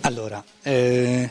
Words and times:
Allora, 0.00 0.42
eh, 0.62 1.30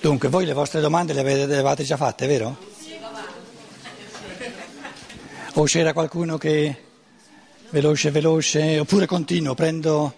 dunque, 0.00 0.28
voi 0.28 0.46
le 0.46 0.52
vostre 0.54 0.80
domande 0.80 1.12
le 1.12 1.20
avete, 1.20 1.46
le 1.46 1.58
avete 1.58 1.84
già 1.84 1.96
fatte, 1.96 2.26
vero? 2.26 2.56
O 5.54 5.64
c'era 5.64 5.92
qualcuno 5.92 6.38
che 6.38 6.84
veloce, 7.70 8.10
veloce, 8.10 8.78
oppure 8.78 9.06
continuo, 9.06 9.54
prendo, 9.54 10.14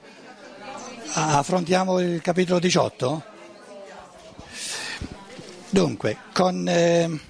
affrontiamo 1.12 1.98
il 1.98 2.20
capitolo 2.20 2.58
18? 2.60 3.24
Dunque, 5.70 6.16
con, 6.32 6.68
eh, 6.68 7.20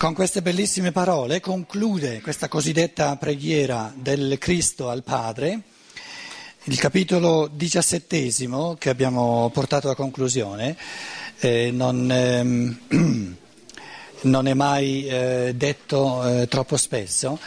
con 0.00 0.14
queste 0.14 0.40
bellissime 0.40 0.92
parole 0.92 1.40
conclude 1.40 2.22
questa 2.22 2.48
cosiddetta 2.48 3.16
preghiera 3.16 3.92
del 3.94 4.38
Cristo 4.38 4.88
al 4.88 5.02
Padre 5.02 5.60
il 6.64 6.78
capitolo 6.78 7.50
diciassettesimo 7.52 8.76
che 8.78 8.88
abbiamo 8.88 9.50
portato 9.52 9.90
a 9.90 9.94
conclusione 9.94 10.74
eh, 11.40 11.70
non, 11.70 12.10
ehm, 12.10 12.78
non, 14.22 14.48
è 14.48 14.54
mai 14.54 15.06
eh, 15.06 15.52
detto 15.54 16.26
eh, 16.26 16.48
troppo 16.48 16.78
spesso, 16.78 17.38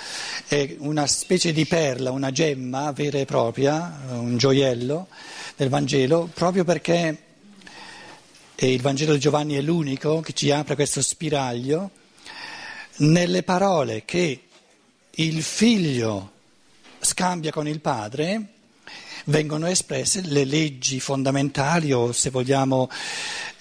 è 0.45 0.75
una 0.77 1.07
specie 1.07 1.53
di 1.53 1.65
perla, 1.65 2.11
una 2.11 2.29
gemma 2.29 2.91
vera 2.91 3.17
e 3.17 3.25
propria, 3.25 3.99
un 4.11 4.37
gioiello 4.37 5.07
del 5.55 5.69
Vangelo, 5.69 6.29
proprio 6.31 6.63
perché 6.63 7.17
il 8.57 8.81
Vangelo 8.81 9.13
di 9.13 9.19
Giovanni 9.19 9.55
è 9.55 9.61
l'unico 9.61 10.19
che 10.19 10.33
ci 10.33 10.51
apre 10.51 10.75
questo 10.75 11.01
spiraglio 11.01 11.89
nelle 12.97 13.43
parole 13.43 14.03
che 14.05 14.43
il 15.09 15.43
figlio 15.43 16.31
scambia 16.99 17.51
con 17.51 17.67
il 17.67 17.79
padre 17.79 18.47
vengono 19.25 19.67
espresse 19.67 20.21
le 20.21 20.43
leggi 20.43 20.99
fondamentali 20.99 21.93
o 21.93 22.11
se 22.11 22.29
vogliamo 22.29 22.89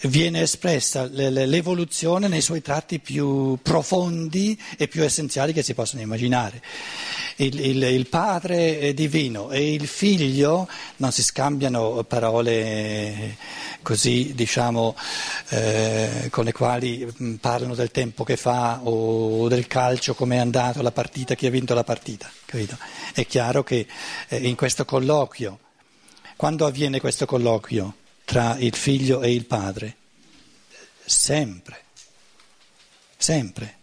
viene 0.03 0.42
espressa 0.42 1.05
l'evoluzione 1.05 2.27
nei 2.27 2.41
suoi 2.41 2.61
tratti 2.61 2.98
più 2.98 3.59
profondi 3.62 4.61
e 4.77 4.89
più 4.89 5.05
essenziali 5.05 5.53
che 5.53 5.62
si 5.62 5.75
possono 5.75 6.03
immaginare. 6.03 6.61
Il, 7.37 7.61
il, 7.61 7.83
il, 7.83 8.09
padre 8.09 8.92
divino 8.95 9.51
e 9.51 9.73
il 9.73 9.87
figlio 9.87 10.69
non 10.97 11.12
si 11.12 11.23
scambiano 11.23 12.03
parole 12.05 13.37
così, 13.83 14.33
diciamo, 14.35 14.97
eh, 15.49 16.29
con 16.31 16.45
le 16.45 16.53
quali 16.53 17.07
mm, 17.23 17.35
parlano 17.35 17.75
del 17.75 17.91
tempo 17.91 18.25
che 18.25 18.37
fa 18.37 18.81
o 18.83 19.49
del 19.49 19.67
calcio, 19.67 20.15
come 20.15 20.37
è 20.37 20.39
andata 20.39 20.81
la 20.83 20.93
partita, 20.93 21.35
chi 21.35 21.47
ha 21.47 21.51
vinto 21.51 21.75
la 21.75 21.85
partita. 21.85 22.31
Capito? 22.45 22.79
È 23.13 23.27
chiaro 23.27 23.63
che 23.63 23.87
eh, 24.29 24.37
in 24.37 24.55
questo 24.55 24.85
colloquio, 24.85 25.59
quando 26.37 26.67
avviene 26.67 27.01
questo 27.01 27.27
colloquio 27.27 27.97
tra 28.25 28.57
il 28.59 28.75
figlio 28.75 29.23
e 29.23 29.33
il 29.33 29.45
padre? 29.45 29.97
Sempre, 31.05 31.83
sempre. 33.17 33.77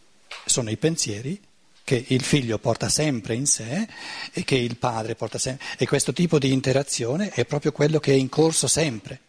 Sono 0.46 0.70
i 0.72 0.78
pensieri 0.78 1.40
che 1.84 2.06
il 2.10 2.24
figlio 2.24 2.60
porta 2.60 2.88
sempre 2.88 3.34
in 3.34 3.48
sé 3.48 3.88
e 4.32 4.44
che 4.44 4.56
il 4.56 4.78
padre 4.78 5.16
porta 5.16 5.40
sempre. 5.40 5.66
E 5.78 5.88
questo 5.88 6.14
tipo 6.14 6.38
di 6.38 6.52
interazione 6.52 7.30
è 7.30 7.46
proprio 7.46 7.72
quello 7.72 8.00
che 8.00 8.12
è 8.12 8.16
in 8.16 8.30
corso 8.30 8.68
sempre. 8.68 9.20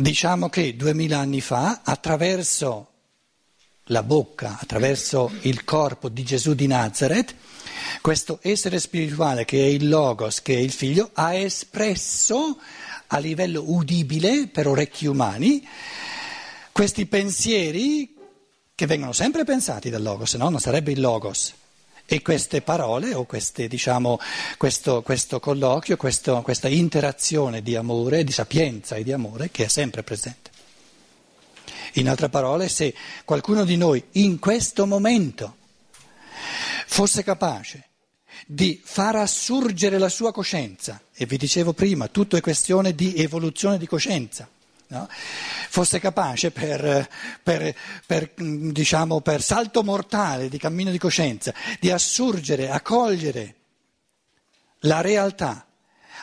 Diciamo 0.00 0.48
che 0.48 0.76
duemila 0.76 1.18
anni 1.18 1.42
fa, 1.42 1.82
attraverso 1.84 2.88
la 3.88 4.02
bocca, 4.02 4.56
attraverso 4.58 5.30
il 5.42 5.62
corpo 5.64 6.08
di 6.08 6.22
Gesù 6.22 6.54
di 6.54 6.66
Nazareth, 6.66 7.34
questo 8.00 8.38
essere 8.40 8.78
spirituale 8.80 9.44
che 9.44 9.58
è 9.58 9.66
il 9.66 9.90
Logos, 9.90 10.40
che 10.40 10.54
è 10.54 10.58
il 10.58 10.72
figlio, 10.72 11.10
ha 11.12 11.34
espresso 11.34 12.58
a 13.08 13.18
livello 13.18 13.62
udibile 13.66 14.46
per 14.46 14.68
orecchi 14.68 15.04
umani 15.04 15.68
questi 16.72 17.04
pensieri 17.04 18.16
che 18.74 18.86
vengono 18.86 19.12
sempre 19.12 19.44
pensati 19.44 19.90
dal 19.90 20.00
Logos, 20.00 20.30
se 20.30 20.38
no 20.38 20.48
non 20.48 20.60
sarebbe 20.60 20.92
il 20.92 21.00
Logos. 21.00 21.52
E 22.12 22.22
queste 22.22 22.60
parole 22.60 23.14
o 23.14 23.22
queste, 23.24 23.68
diciamo, 23.68 24.18
questo, 24.58 25.00
questo, 25.00 25.38
colloquio, 25.38 25.96
questo, 25.96 26.42
questa 26.42 26.66
interazione 26.66 27.62
di 27.62 27.76
amore, 27.76 28.24
di 28.24 28.32
sapienza 28.32 28.96
e 28.96 29.04
di 29.04 29.12
amore 29.12 29.52
che 29.52 29.66
è 29.66 29.68
sempre 29.68 30.02
presente. 30.02 30.50
In 31.92 32.08
altre 32.08 32.28
parole, 32.28 32.68
se 32.68 32.92
qualcuno 33.24 33.64
di 33.64 33.76
noi 33.76 34.02
in 34.14 34.40
questo 34.40 34.86
momento 34.86 35.54
fosse 36.86 37.22
capace 37.22 37.90
di 38.44 38.80
far 38.82 39.14
assurgere 39.14 39.96
la 39.96 40.08
sua 40.08 40.32
coscienza, 40.32 41.00
e 41.14 41.26
vi 41.26 41.36
dicevo 41.36 41.74
prima, 41.74 42.08
tutto 42.08 42.36
è 42.36 42.40
questione 42.40 42.92
di 42.92 43.14
evoluzione 43.14 43.78
di 43.78 43.86
coscienza, 43.86 44.48
no? 44.90 45.08
fosse 45.10 45.98
capace 45.98 46.50
per, 46.50 47.08
per, 47.42 47.74
per, 48.06 48.32
diciamo, 48.36 49.20
per 49.20 49.42
salto 49.42 49.82
mortale 49.82 50.48
di 50.48 50.58
cammino 50.58 50.90
di 50.90 50.98
coscienza 50.98 51.52
di 51.78 51.90
assurgere, 51.90 52.70
accogliere 52.70 53.54
la 54.80 55.00
realtà 55.00 55.66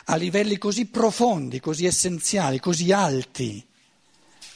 a 0.04 0.16
livelli 0.16 0.58
così 0.58 0.86
profondi, 0.86 1.60
così 1.60 1.86
essenziali, 1.86 2.60
così 2.60 2.92
alti 2.92 3.66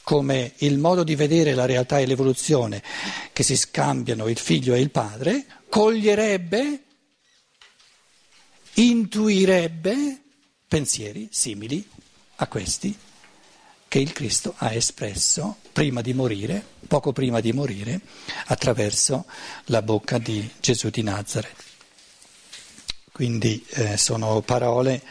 come 0.03 0.55
il 0.59 0.79
modo 0.79 1.05
di 1.05 1.15
vedere 1.15 1.55
la 1.55 1.65
realtà 1.65 1.99
e 2.01 2.07
l'evoluzione 2.07 2.83
che 3.33 3.45
si 3.45 3.57
scambiano 3.57 4.27
il 4.27 4.39
figlio 4.39 4.75
e 4.75 4.81
il 4.81 4.91
padre, 4.91 5.47
coglierebbe, 5.69 6.83
intuirebbe 8.75 10.23
pensieri 10.67 11.29
simili 11.31 11.89
a 12.37 12.47
questi 12.49 12.97
che 13.93 13.99
il 13.99 14.13
Cristo 14.15 14.55
ha 14.57 14.73
espresso 14.73 15.57
prima 15.71 16.01
di 16.01 16.15
morire, 16.15 16.65
poco 16.89 17.13
prima 17.13 17.41
di 17.41 17.53
morire, 17.53 18.01
attraverso 18.47 19.27
la 19.65 19.83
bocca 19.83 20.17
di 20.17 20.51
Gesù 20.61 20.89
di 20.89 21.03
Nazareth. 21.03 21.63
Quindi 23.13 23.63
eh, 23.69 23.99
sono 23.99 24.41
parole 24.41 25.03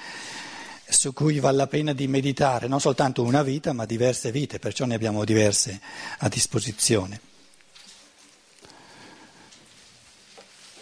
su 0.90 1.14
cui 1.14 1.40
vale 1.40 1.58
la 1.58 1.68
pena 1.68 1.94
di 1.94 2.08
meditare, 2.08 2.68
non 2.68 2.80
soltanto 2.80 3.22
una 3.22 3.44
vita, 3.44 3.72
ma 3.72 3.86
diverse 3.86 4.31
vite, 4.31 4.58
perciò 4.58 4.86
ne 4.86 4.96
abbiamo 4.96 5.25
diverse 5.25 5.80
a 6.18 6.28
disposizione. 6.28 7.22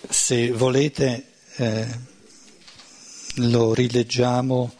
Se 0.07 0.51
volete 0.51 1.31
eh, 1.57 1.99
lo 3.35 3.73
rileggiamo, 3.73 4.73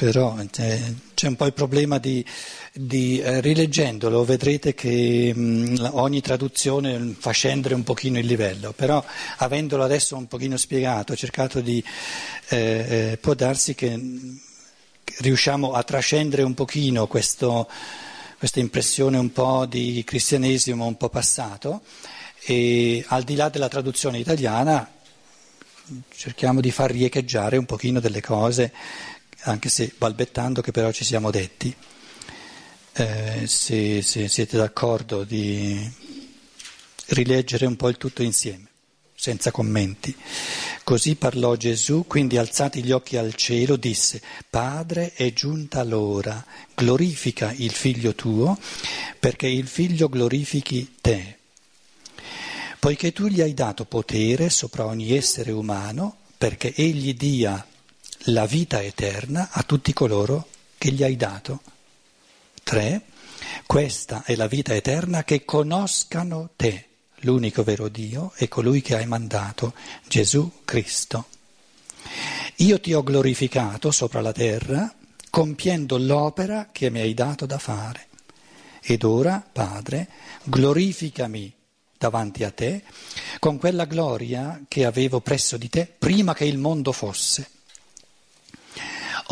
però 0.00 0.34
eh, 0.38 0.94
c'è 1.12 1.26
un 1.26 1.36
po' 1.36 1.44
il 1.44 1.52
problema 1.52 1.98
di, 1.98 2.24
di 2.72 3.20
eh, 3.20 3.42
rileggendolo 3.42 4.24
vedrete 4.24 4.72
che 4.72 5.30
mh, 5.34 5.40
mm, 5.40 5.76
ogni 5.90 6.22
traduzione 6.22 7.14
fa 7.18 7.32
scendere 7.32 7.74
un 7.74 7.82
pochino 7.82 8.18
il 8.18 8.24
livello, 8.24 8.72
però 8.72 9.04
avendolo 9.36 9.82
adesso 9.82 10.16
un 10.16 10.26
pochino 10.26 10.56
spiegato, 10.56 11.12
ho 11.12 11.16
cercato 11.16 11.60
di, 11.60 11.84
eh, 12.48 13.10
eh 13.10 13.18
può 13.20 13.34
darsi 13.34 13.74
che 13.74 14.00
riusciamo 15.18 15.72
a 15.72 15.82
trascendere 15.82 16.44
un 16.44 16.54
pochino 16.54 17.06
questo, 17.06 17.68
questa 18.38 18.58
impressione 18.58 19.18
un 19.18 19.32
po' 19.32 19.66
di 19.66 20.02
cristianesimo 20.02 20.86
un 20.86 20.96
po' 20.96 21.10
passato. 21.10 21.82
E 22.46 23.04
al 23.08 23.24
di 23.24 23.34
là 23.34 23.50
della 23.50 23.68
traduzione 23.68 24.18
italiana 24.18 24.90
cerchiamo 26.14 26.62
di 26.62 26.70
far 26.70 26.90
riecheggiare 26.90 27.58
un 27.58 27.66
pochino 27.66 28.00
delle 28.00 28.22
cose, 28.22 28.72
anche 29.42 29.68
se 29.68 29.92
balbettando 29.96 30.60
che 30.60 30.72
però 30.72 30.92
ci 30.92 31.04
siamo 31.04 31.30
detti. 31.30 31.74
Eh, 32.92 33.46
se, 33.46 34.02
se 34.02 34.28
siete 34.28 34.56
d'accordo 34.56 35.24
di 35.24 35.90
rileggere 37.06 37.66
un 37.66 37.76
po' 37.76 37.88
il 37.88 37.96
tutto 37.96 38.22
insieme, 38.22 38.66
senza 39.14 39.50
commenti. 39.50 40.14
Così 40.82 41.14
parlò 41.14 41.54
Gesù, 41.56 42.04
quindi 42.06 42.36
alzati 42.36 42.82
gli 42.82 42.90
occhi 42.90 43.16
al 43.16 43.34
cielo, 43.34 43.76
disse, 43.76 44.20
Padre 44.48 45.12
è 45.12 45.32
giunta 45.32 45.82
l'ora, 45.84 46.44
glorifica 46.74 47.52
il 47.56 47.72
figlio 47.72 48.14
tuo, 48.14 48.58
perché 49.18 49.46
il 49.46 49.68
figlio 49.68 50.08
glorifichi 50.08 50.96
te 51.00 51.38
poiché 52.80 53.12
tu 53.12 53.26
gli 53.26 53.42
hai 53.42 53.52
dato 53.52 53.84
potere 53.84 54.48
sopra 54.48 54.86
ogni 54.86 55.14
essere 55.14 55.52
umano 55.52 56.16
perché 56.38 56.72
egli 56.74 57.14
dia 57.14 57.64
la 58.24 58.44
vita 58.44 58.82
eterna 58.82 59.48
a 59.50 59.62
tutti 59.62 59.92
coloro 59.92 60.48
che 60.76 60.92
gli 60.92 61.02
hai 61.02 61.16
dato. 61.16 61.62
3. 62.62 63.02
Questa 63.64 64.24
è 64.24 64.36
la 64.36 64.46
vita 64.46 64.74
eterna 64.74 65.24
che 65.24 65.44
conoscano 65.44 66.50
te, 66.54 66.88
l'unico 67.20 67.62
vero 67.62 67.88
Dio 67.88 68.32
e 68.36 68.48
colui 68.48 68.82
che 68.82 68.96
hai 68.96 69.06
mandato, 69.06 69.74
Gesù 70.06 70.60
Cristo. 70.64 71.26
Io 72.56 72.78
ti 72.78 72.92
ho 72.92 73.02
glorificato 73.02 73.90
sopra 73.90 74.20
la 74.20 74.32
terra 74.32 74.94
compiendo 75.30 75.96
l'opera 75.96 76.68
che 76.70 76.90
mi 76.90 77.00
hai 77.00 77.14
dato 77.14 77.46
da 77.46 77.58
fare. 77.58 78.08
Ed 78.82 79.02
ora, 79.04 79.42
Padre, 79.50 80.08
glorificami 80.44 81.54
davanti 81.96 82.44
a 82.44 82.50
te 82.50 82.82
con 83.38 83.58
quella 83.58 83.84
gloria 83.84 84.62
che 84.68 84.84
avevo 84.84 85.20
presso 85.20 85.56
di 85.56 85.68
te 85.68 85.86
prima 85.86 86.34
che 86.34 86.44
il 86.44 86.58
mondo 86.58 86.92
fosse. 86.92 87.59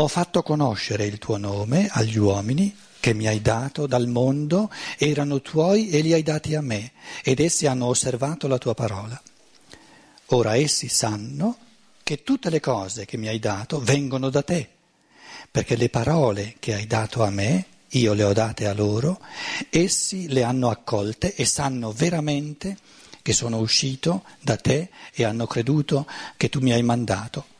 Ho 0.01 0.07
fatto 0.07 0.45
conoscere 0.45 1.07
il 1.07 1.19
tuo 1.19 1.39
nome 1.39 1.89
agli 1.91 2.19
uomini 2.19 2.73
che 3.01 3.15
mi 3.15 3.27
hai 3.27 3.43
dato 3.43 3.89
dal 3.89 4.07
mondo, 4.07 4.71
erano 4.97 5.43
tuoi 5.43 5.91
e 5.91 6.03
li 6.03 6.13
hai 6.13 6.23
dati 6.23 6.55
a 6.55 6.61
me, 6.61 6.93
ed 7.25 7.41
essi 7.41 7.67
hanno 7.67 7.87
osservato 7.87 8.47
la 8.47 8.59
tua 8.59 8.75
parola. 8.75 9.21
Ora 10.27 10.55
essi 10.55 10.87
sanno 10.87 11.57
che 12.05 12.23
tutte 12.23 12.49
le 12.49 12.61
cose 12.61 13.07
che 13.07 13.17
mi 13.17 13.27
hai 13.27 13.41
dato 13.41 13.81
vengono 13.81 14.31
da 14.31 14.43
te, 14.43 14.69
perché 15.51 15.75
le 15.75 15.89
parole 15.89 16.55
che 16.61 16.75
hai 16.75 16.87
dato 16.87 17.25
a 17.25 17.31
me 17.31 17.67
io 17.89 18.13
le 18.13 18.23
ho 18.23 18.33
date 18.33 18.69
a 18.69 18.75
loro, 18.75 19.19
essi 19.69 20.29
le 20.29 20.45
hanno 20.45 20.71
accolte 20.71 21.35
e 21.35 21.45
sanno 21.45 21.91
veramente 21.91 22.77
che 23.21 23.33
sono 23.33 23.59
uscito 23.59 24.23
da 24.41 24.57
te 24.57 24.91
e 25.13 25.25
hanno 25.25 25.49
creduto 25.49 26.07
che 26.37 26.49
tu 26.49 26.61
mi 26.61 26.71
hai 26.71 26.85
mandato. 26.85 27.57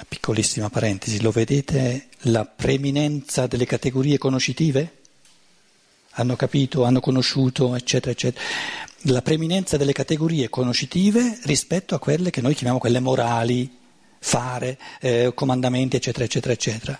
Una 0.00 0.08
piccolissima 0.08 0.70
parentesi, 0.70 1.20
lo 1.20 1.30
vedete 1.30 2.08
la 2.20 2.46
preeminenza 2.46 3.46
delle 3.46 3.66
categorie 3.66 4.16
conoscitive? 4.16 5.00
Hanno 6.12 6.36
capito, 6.36 6.84
hanno 6.84 7.00
conosciuto, 7.00 7.74
eccetera, 7.74 8.10
eccetera. 8.10 8.42
La 9.02 9.20
preeminenza 9.20 9.76
delle 9.76 9.92
categorie 9.92 10.48
conoscitive 10.48 11.38
rispetto 11.42 11.94
a 11.94 11.98
quelle 11.98 12.30
che 12.30 12.40
noi 12.40 12.54
chiamiamo 12.54 12.78
quelle 12.78 12.98
morali, 12.98 13.70
fare, 14.18 14.78
eh, 15.02 15.32
comandamenti, 15.34 15.96
eccetera, 15.96 16.24
eccetera, 16.24 16.54
eccetera 16.54 16.98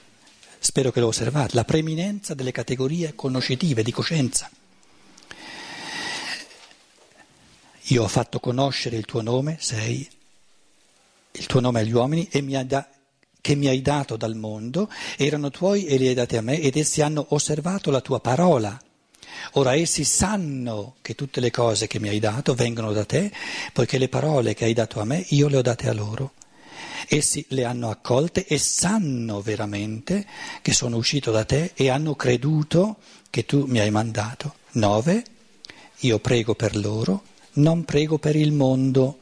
spero 0.58 0.90
che 0.90 1.00
lo 1.00 1.06
osservate, 1.06 1.54
la 1.54 1.64
preeminenza 1.64 2.34
delle 2.34 2.52
categorie 2.52 3.14
conoscitive 3.14 3.82
di 3.82 3.92
coscienza. 3.92 4.50
Io 7.84 8.02
ho 8.02 8.08
fatto 8.08 8.40
conoscere 8.40 8.96
il 8.96 9.06
tuo 9.06 9.22
nome, 9.22 9.56
sei 9.58 10.06
tuo 11.50 11.58
nome 11.58 11.80
agli 11.80 11.90
uomini 11.90 12.28
e 12.30 12.42
mi 12.42 12.64
da, 12.64 12.88
che 13.40 13.56
mi 13.56 13.66
hai 13.66 13.82
dato 13.82 14.16
dal 14.16 14.36
mondo, 14.36 14.88
erano 15.16 15.50
tuoi 15.50 15.84
e 15.84 15.96
li 15.96 16.06
hai 16.06 16.14
dati 16.14 16.36
a 16.36 16.42
me 16.42 16.60
ed 16.60 16.76
essi 16.76 17.02
hanno 17.02 17.26
osservato 17.30 17.90
la 17.90 18.00
tua 18.00 18.20
parola. 18.20 18.80
Ora 19.54 19.74
essi 19.74 20.04
sanno 20.04 20.94
che 21.02 21.16
tutte 21.16 21.40
le 21.40 21.50
cose 21.50 21.88
che 21.88 21.98
mi 21.98 22.06
hai 22.06 22.20
dato 22.20 22.54
vengono 22.54 22.92
da 22.92 23.04
te, 23.04 23.32
poiché 23.72 23.98
le 23.98 24.08
parole 24.08 24.54
che 24.54 24.66
hai 24.66 24.74
dato 24.74 25.00
a 25.00 25.04
me 25.04 25.24
io 25.30 25.48
le 25.48 25.56
ho 25.56 25.62
date 25.62 25.88
a 25.88 25.92
loro. 25.92 26.34
Essi 27.08 27.44
le 27.48 27.64
hanno 27.64 27.90
accolte 27.90 28.46
e 28.46 28.56
sanno 28.56 29.40
veramente 29.40 30.24
che 30.62 30.72
sono 30.72 30.98
uscito 30.98 31.32
da 31.32 31.44
te 31.44 31.72
e 31.74 31.90
hanno 31.90 32.14
creduto 32.14 32.98
che 33.28 33.44
tu 33.44 33.64
mi 33.66 33.80
hai 33.80 33.90
mandato. 33.90 34.54
9. 34.72 35.24
Io 36.02 36.20
prego 36.20 36.54
per 36.54 36.76
loro, 36.76 37.24
non 37.54 37.84
prego 37.84 38.18
per 38.18 38.36
il 38.36 38.52
mondo, 38.52 39.18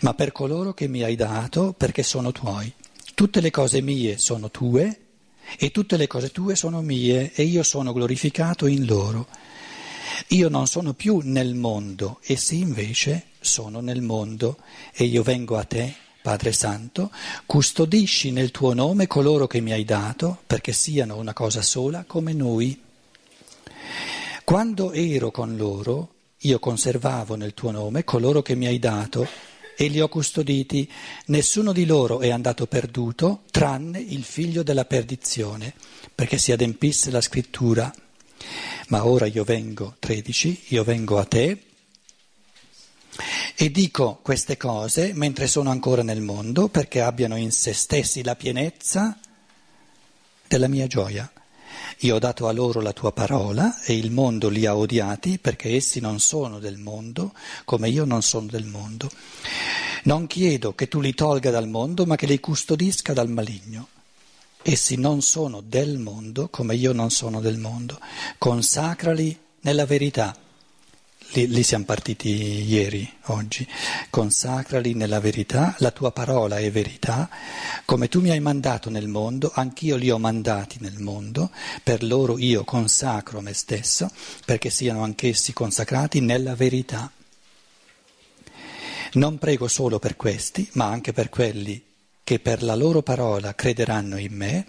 ma 0.00 0.14
per 0.14 0.32
coloro 0.32 0.74
che 0.74 0.88
mi 0.88 1.02
hai 1.02 1.16
dato 1.16 1.74
perché 1.76 2.02
sono 2.02 2.32
tuoi. 2.32 2.72
Tutte 3.14 3.40
le 3.40 3.50
cose 3.50 3.80
mie 3.80 4.18
sono 4.18 4.50
tue 4.50 4.98
e 5.58 5.70
tutte 5.70 5.96
le 5.96 6.06
cose 6.06 6.30
tue 6.30 6.54
sono 6.54 6.80
mie 6.80 7.32
e 7.34 7.42
io 7.42 7.62
sono 7.62 7.92
glorificato 7.92 8.66
in 8.66 8.86
loro. 8.86 9.26
Io 10.28 10.48
non 10.48 10.66
sono 10.66 10.92
più 10.92 11.20
nel 11.24 11.54
mondo, 11.54 12.20
essi 12.22 12.58
invece 12.58 13.26
sono 13.40 13.80
nel 13.80 14.02
mondo 14.02 14.58
e 14.94 15.04
io 15.04 15.22
vengo 15.22 15.56
a 15.56 15.64
te 15.64 15.94
Padre 16.22 16.52
Santo, 16.52 17.10
custodisci 17.46 18.30
nel 18.30 18.52
tuo 18.52 18.74
nome 18.74 19.08
coloro 19.08 19.48
che 19.48 19.60
mi 19.60 19.72
hai 19.72 19.84
dato 19.84 20.38
perché 20.46 20.72
siano 20.72 21.16
una 21.16 21.32
cosa 21.32 21.62
sola 21.62 22.04
come 22.06 22.32
noi. 22.32 22.80
Quando 24.44 24.92
ero 24.92 25.32
con 25.32 25.56
loro, 25.56 26.14
io 26.38 26.60
conservavo 26.60 27.34
nel 27.34 27.54
tuo 27.54 27.72
nome 27.72 28.04
coloro 28.04 28.40
che 28.40 28.54
mi 28.54 28.66
hai 28.66 28.78
dato 28.78 29.26
e 29.76 29.88
li 29.88 30.00
ho 30.00 30.08
custoditi. 30.08 30.90
Nessuno 31.26 31.72
di 31.72 31.86
loro 31.86 32.20
è 32.20 32.30
andato 32.30 32.66
perduto, 32.66 33.42
tranne 33.50 33.98
il 34.00 34.24
figlio 34.24 34.62
della 34.62 34.84
perdizione, 34.84 35.74
perché 36.14 36.38
si 36.38 36.52
adempisse 36.52 37.10
la 37.10 37.20
scrittura. 37.20 37.92
Ma 38.88 39.06
ora 39.06 39.26
io 39.26 39.44
vengo, 39.44 39.96
13, 39.98 40.64
io 40.68 40.84
vengo 40.84 41.18
a 41.18 41.24
te 41.24 41.64
e 43.54 43.70
dico 43.70 44.20
queste 44.22 44.56
cose 44.56 45.12
mentre 45.14 45.46
sono 45.46 45.70
ancora 45.70 46.02
nel 46.02 46.22
mondo 46.22 46.68
perché 46.68 47.02
abbiano 47.02 47.36
in 47.36 47.52
se 47.52 47.74
stessi 47.74 48.22
la 48.22 48.34
pienezza 48.34 49.18
della 50.48 50.68
mia 50.68 50.86
gioia. 50.86 51.30
Io 52.04 52.16
ho 52.16 52.18
dato 52.18 52.48
a 52.48 52.52
loro 52.52 52.80
la 52.80 52.92
tua 52.92 53.12
parola 53.12 53.80
e 53.82 53.96
il 53.96 54.10
mondo 54.10 54.48
li 54.48 54.66
ha 54.66 54.76
odiati 54.76 55.38
perché 55.38 55.76
essi 55.76 56.00
non 56.00 56.18
sono 56.18 56.58
del 56.58 56.76
mondo 56.76 57.32
come 57.64 57.88
io 57.90 58.04
non 58.04 58.22
sono 58.22 58.48
del 58.48 58.64
mondo. 58.64 59.08
Non 60.04 60.26
chiedo 60.26 60.74
che 60.74 60.88
tu 60.88 61.00
li 61.00 61.14
tolga 61.14 61.52
dal 61.52 61.68
mondo 61.68 62.04
ma 62.04 62.16
che 62.16 62.26
li 62.26 62.40
custodisca 62.40 63.12
dal 63.12 63.28
maligno. 63.28 63.86
Essi 64.62 64.96
non 64.96 65.22
sono 65.22 65.60
del 65.60 65.98
mondo 65.98 66.48
come 66.48 66.74
io 66.74 66.92
non 66.92 67.10
sono 67.10 67.40
del 67.40 67.58
mondo. 67.58 68.00
Consacrali 68.36 69.38
nella 69.60 69.86
verità. 69.86 70.41
Lì, 71.34 71.46
lì, 71.46 71.62
siamo 71.62 71.86
partiti 71.86 72.28
ieri, 72.68 73.10
oggi. 73.28 73.66
Consacrali 74.10 74.92
nella 74.92 75.18
verità, 75.18 75.74
la 75.78 75.90
tua 75.90 76.12
parola 76.12 76.58
è 76.58 76.70
verità. 76.70 77.26
Come 77.86 78.08
tu 78.08 78.20
mi 78.20 78.28
hai 78.28 78.40
mandato 78.40 78.90
nel 78.90 79.08
mondo, 79.08 79.50
anch'io 79.54 79.96
li 79.96 80.10
ho 80.10 80.18
mandati 80.18 80.76
nel 80.80 80.98
mondo. 80.98 81.50
Per 81.82 82.02
loro 82.02 82.36
io 82.36 82.64
consacro 82.64 83.40
me 83.40 83.54
stesso, 83.54 84.10
perché 84.44 84.68
siano 84.68 85.04
anch'essi 85.04 85.54
consacrati 85.54 86.20
nella 86.20 86.54
verità. 86.54 87.10
Non 89.14 89.38
prego 89.38 89.68
solo 89.68 89.98
per 89.98 90.16
questi, 90.16 90.68
ma 90.72 90.88
anche 90.88 91.14
per 91.14 91.30
quelli 91.30 91.82
che 92.22 92.40
per 92.40 92.62
la 92.62 92.74
loro 92.74 93.00
parola 93.00 93.54
crederanno 93.54 94.18
in 94.18 94.34
me, 94.34 94.66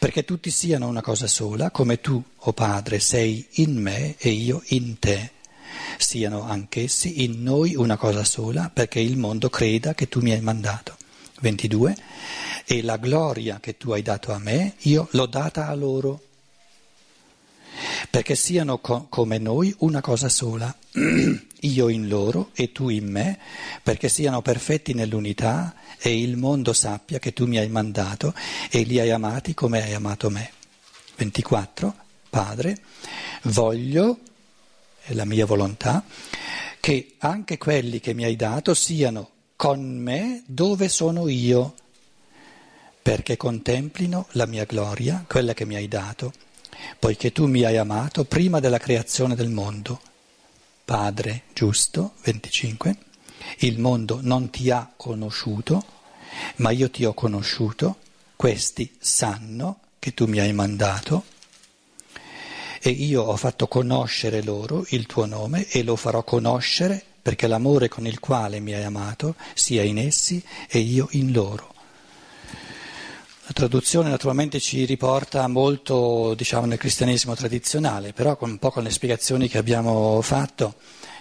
perché 0.00 0.24
tutti 0.24 0.50
siano 0.50 0.88
una 0.88 1.02
cosa 1.02 1.28
sola, 1.28 1.70
come 1.70 2.00
tu, 2.00 2.16
o 2.16 2.48
oh 2.48 2.52
Padre, 2.52 2.98
sei 2.98 3.46
in 3.52 3.76
me 3.76 4.16
e 4.18 4.30
io 4.30 4.60
in 4.70 4.98
te 4.98 5.36
siano 5.96 6.42
anch'essi 6.42 7.24
in 7.24 7.42
noi 7.42 7.74
una 7.74 7.96
cosa 7.96 8.24
sola, 8.24 8.70
perché 8.72 9.00
il 9.00 9.16
mondo 9.16 9.48
creda 9.48 9.94
che 9.94 10.08
tu 10.08 10.20
mi 10.20 10.32
hai 10.32 10.40
mandato. 10.40 10.96
22. 11.40 11.96
E 12.64 12.82
la 12.82 12.96
gloria 12.96 13.60
che 13.60 13.76
tu 13.76 13.92
hai 13.92 14.02
dato 14.02 14.32
a 14.32 14.38
me, 14.38 14.74
io 14.80 15.08
l'ho 15.12 15.26
data 15.26 15.68
a 15.68 15.74
loro, 15.74 16.22
perché 18.10 18.34
siano 18.34 18.78
co- 18.78 19.06
come 19.08 19.38
noi 19.38 19.74
una 19.78 20.00
cosa 20.00 20.28
sola, 20.28 20.74
io 21.60 21.88
in 21.88 22.08
loro 22.08 22.50
e 22.54 22.72
tu 22.72 22.88
in 22.88 23.10
me, 23.10 23.38
perché 23.82 24.08
siano 24.08 24.42
perfetti 24.42 24.94
nell'unità 24.94 25.74
e 25.98 26.20
il 26.20 26.36
mondo 26.36 26.72
sappia 26.72 27.18
che 27.18 27.32
tu 27.32 27.46
mi 27.46 27.58
hai 27.58 27.68
mandato 27.68 28.34
e 28.70 28.82
li 28.82 28.98
hai 28.98 29.10
amati 29.10 29.54
come 29.54 29.82
hai 29.82 29.94
amato 29.94 30.30
me. 30.30 30.52
24. 31.16 31.94
Padre, 32.30 32.78
voglio 33.44 34.18
è 35.08 35.14
la 35.14 35.24
mia 35.24 35.46
volontà, 35.46 36.04
che 36.80 37.14
anche 37.18 37.56
quelli 37.56 37.98
che 37.98 38.12
mi 38.12 38.24
hai 38.24 38.36
dato 38.36 38.74
siano 38.74 39.30
con 39.56 39.80
me 39.80 40.42
dove 40.46 40.90
sono 40.90 41.28
io, 41.28 41.74
perché 43.00 43.38
contemplino 43.38 44.26
la 44.32 44.44
mia 44.44 44.64
gloria, 44.64 45.24
quella 45.26 45.54
che 45.54 45.64
mi 45.64 45.76
hai 45.76 45.88
dato, 45.88 46.32
poiché 46.98 47.32
tu 47.32 47.46
mi 47.46 47.64
hai 47.64 47.78
amato 47.78 48.24
prima 48.24 48.60
della 48.60 48.76
creazione 48.76 49.34
del 49.34 49.48
mondo. 49.48 49.98
Padre 50.84 51.44
giusto, 51.54 52.12
25, 52.24 52.96
il 53.60 53.78
mondo 53.78 54.20
non 54.20 54.50
ti 54.50 54.70
ha 54.70 54.92
conosciuto, 54.94 55.84
ma 56.56 56.70
io 56.70 56.90
ti 56.90 57.06
ho 57.06 57.14
conosciuto, 57.14 57.96
questi 58.36 58.94
sanno 58.98 59.80
che 59.98 60.12
tu 60.12 60.26
mi 60.26 60.38
hai 60.38 60.52
mandato 60.52 61.24
e 62.80 62.90
io 62.90 63.22
ho 63.22 63.36
fatto 63.36 63.66
conoscere 63.66 64.42
loro 64.42 64.84
il 64.90 65.06
tuo 65.06 65.26
nome 65.26 65.66
e 65.68 65.82
lo 65.82 65.96
farò 65.96 66.22
conoscere 66.22 67.02
perché 67.20 67.46
l'amore 67.46 67.88
con 67.88 68.06
il 68.06 68.20
quale 68.20 68.60
mi 68.60 68.72
hai 68.72 68.84
amato 68.84 69.34
sia 69.54 69.82
in 69.82 69.98
essi 69.98 70.42
e 70.68 70.78
io 70.78 71.08
in 71.12 71.32
loro. 71.32 71.74
La 73.46 73.54
traduzione 73.54 74.10
naturalmente 74.10 74.60
ci 74.60 74.84
riporta 74.84 75.46
molto 75.48 76.34
diciamo, 76.34 76.66
nel 76.66 76.78
cristianesimo 76.78 77.34
tradizionale, 77.34 78.12
però 78.12 78.36
con, 78.36 78.50
un 78.50 78.58
po' 78.58 78.70
con 78.70 78.82
le 78.82 78.90
spiegazioni 78.90 79.48
che 79.48 79.58
abbiamo 79.58 80.20
fatto 80.20 80.74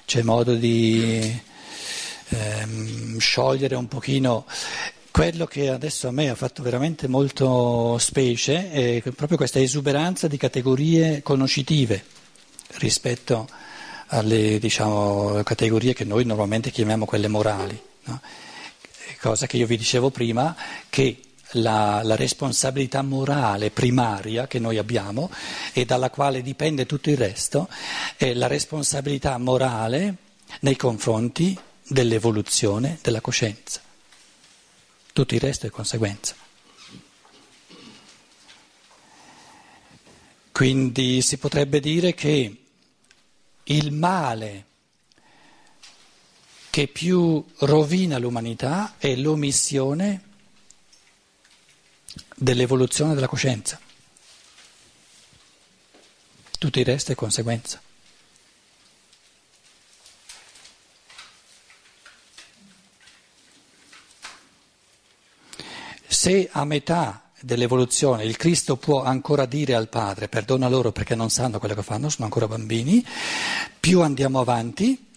c'è 0.06 0.24
modo 0.24 0.56
di 0.56 1.42
ehm, 2.30 3.18
sciogliere 3.18 3.76
un 3.76 3.88
pochino 3.88 4.46
quello 5.18 5.48
che 5.48 5.72
adesso 5.72 6.08
a 6.08 6.12
me 6.12 6.30
ha 6.30 6.36
fatto 6.36 6.62
veramente 6.62 7.08
molto 7.08 7.98
specie 7.98 8.70
è 8.70 9.02
proprio 9.16 9.36
questa 9.36 9.60
esuberanza 9.60 10.28
di 10.28 10.38
categorie 10.38 11.24
conoscitive 11.24 12.04
rispetto 12.76 13.50
alle 14.10 14.60
diciamo, 14.60 15.42
categorie 15.42 15.96
che 15.96 16.04
noi 16.04 16.24
normalmente 16.24 16.70
chiamiamo 16.70 17.06
quelle 17.06 17.28
morali. 17.30 17.82
No? 18.04 18.22
Cosa 19.20 19.48
che 19.48 19.58
io 19.58 19.66
vi 19.66 19.76
dicevo 19.76 20.12
prima, 20.12 20.56
che 20.88 21.20
la, 21.54 22.02
la, 22.04 22.16
responsabilità 22.16 23.02
morale 23.02 23.72
primaria 23.72 24.46
che 24.46 24.60
noi 24.60 24.78
abbiamo 24.78 25.32
e 25.74 25.84
dalla 25.86 26.12
quale 26.12 26.44
dipende 26.44 26.86
tutto 26.86 27.10
il 27.10 27.18
resto, 27.18 27.68
è 28.18 28.36
la 28.36 28.46
responsabilità 28.46 29.36
morale 29.40 30.16
nei 30.60 30.76
confronti 30.76 31.58
dell'evoluzione 31.88 33.00
della 33.02 33.20
coscienza. 33.20 33.86
Tutto 35.18 35.34
il 35.34 35.40
resto 35.40 35.66
è 35.66 35.72
conseguenza. 35.72 36.36
Quindi 40.52 41.24
si 41.24 41.38
potrebbe 41.40 41.80
dire 41.80 42.14
che 42.14 42.66
il 43.64 43.92
male 43.92 44.66
che 46.70 46.88
più 46.88 47.44
rovina 47.62 48.20
l'umanità 48.20 48.98
è 49.00 49.16
l'omissione 49.16 50.24
dell'evoluzione 52.36 53.16
della 53.16 53.28
coscienza. 53.28 53.82
Tutto 56.60 56.78
il 56.78 56.86
resto 56.86 57.12
è 57.12 57.16
conseguenza. 57.16 57.82
Se 66.28 66.50
a 66.52 66.66
metà 66.66 67.30
dell'evoluzione 67.40 68.26
il 68.26 68.36
Cristo 68.36 68.76
può 68.76 69.02
ancora 69.02 69.46
dire 69.46 69.76
al 69.76 69.88
Padre 69.88 70.28
perdona 70.28 70.68
loro 70.68 70.92
perché 70.92 71.16
non 71.16 71.30
sanno 71.30 71.58
quello 71.58 71.74
che 71.74 71.84
fanno, 71.84 72.10
sono 72.10 72.26
ancora 72.26 72.50
bambini, 72.50 73.02
più 73.80 74.02
andiamo 74.02 74.42
avanti 74.42 75.08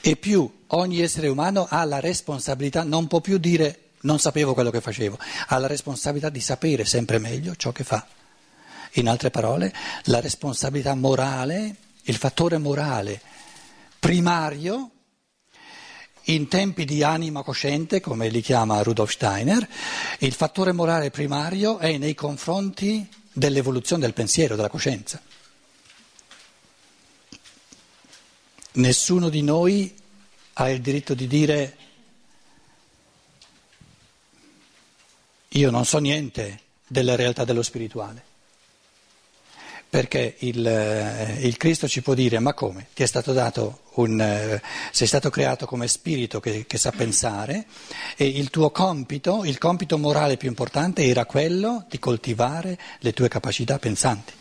e 0.00 0.16
più 0.16 0.50
ogni 0.68 1.02
essere 1.02 1.28
umano 1.28 1.66
ha 1.68 1.84
la 1.84 2.00
responsabilità, 2.00 2.82
non 2.82 3.08
può 3.08 3.20
più 3.20 3.36
dire 3.36 3.90
non 4.00 4.18
sapevo 4.18 4.54
quello 4.54 4.70
che 4.70 4.80
facevo, 4.80 5.18
ha 5.48 5.58
la 5.58 5.66
responsabilità 5.66 6.30
di 6.30 6.40
sapere 6.40 6.86
sempre 6.86 7.18
meglio 7.18 7.54
ciò 7.54 7.70
che 7.70 7.84
fa. 7.84 8.06
In 8.92 9.06
altre 9.06 9.28
parole, 9.28 9.70
la 10.04 10.20
responsabilità 10.20 10.94
morale, 10.94 11.76
il 12.04 12.16
fattore 12.16 12.56
morale 12.56 13.20
primario 13.98 14.92
in 16.28 16.48
tempi 16.48 16.84
di 16.84 17.02
anima 17.02 17.42
cosciente, 17.42 18.00
come 18.00 18.28
li 18.28 18.40
chiama 18.40 18.82
Rudolf 18.82 19.10
Steiner, 19.10 19.66
il 20.20 20.32
fattore 20.32 20.72
morale 20.72 21.10
primario 21.10 21.78
è 21.78 21.96
nei 21.96 22.14
confronti 22.14 23.08
dell'evoluzione 23.32 24.02
del 24.02 24.12
pensiero, 24.12 24.56
della 24.56 24.68
coscienza. 24.68 25.20
Nessuno 28.72 29.28
di 29.28 29.42
noi 29.42 29.94
ha 30.54 30.68
il 30.70 30.80
diritto 30.80 31.14
di 31.14 31.26
dire 31.26 31.76
io 35.48 35.70
non 35.70 35.84
so 35.84 35.98
niente 35.98 36.60
della 36.86 37.16
realtà 37.16 37.44
dello 37.44 37.62
spirituale. 37.62 38.27
Perché 39.90 40.36
il, 40.40 40.66
eh, 40.66 41.38
il, 41.40 41.56
Cristo 41.56 41.88
ci 41.88 42.02
può 42.02 42.12
dire, 42.12 42.38
ma 42.40 42.52
come? 42.52 42.88
Ti 42.92 43.02
è 43.02 43.06
stato 43.06 43.32
dato 43.32 43.84
un, 43.94 44.20
eh, 44.20 44.60
sei 44.92 45.06
stato 45.06 45.30
creato 45.30 45.64
come 45.64 45.88
spirito 45.88 46.40
che, 46.40 46.66
che 46.66 46.76
sa 46.76 46.90
pensare 46.90 47.64
e 48.14 48.26
il 48.26 48.50
tuo 48.50 48.70
compito, 48.70 49.44
il 49.44 49.56
compito 49.56 49.96
morale 49.96 50.36
più 50.36 50.48
importante 50.48 51.04
era 51.04 51.24
quello 51.24 51.86
di 51.88 51.98
coltivare 51.98 52.78
le 52.98 53.14
tue 53.14 53.28
capacità 53.28 53.78
pensanti. 53.78 54.32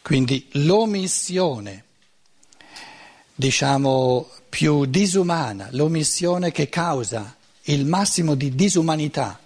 Quindi 0.00 0.48
l'omissione, 0.52 1.84
diciamo, 3.34 4.28
più 4.48 4.84
disumana, 4.84 5.68
l'omissione 5.72 6.52
che 6.52 6.68
causa 6.68 7.34
il 7.62 7.84
massimo 7.84 8.36
di 8.36 8.54
disumanità 8.54 9.40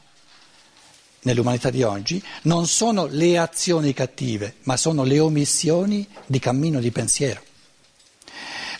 nell'umanità 1.22 1.70
di 1.70 1.82
oggi, 1.82 2.22
non 2.42 2.66
sono 2.66 3.06
le 3.06 3.38
azioni 3.38 3.92
cattive, 3.92 4.56
ma 4.62 4.76
sono 4.76 5.04
le 5.04 5.18
omissioni 5.18 6.06
di 6.26 6.38
cammino 6.38 6.80
di 6.80 6.90
pensiero. 6.90 7.42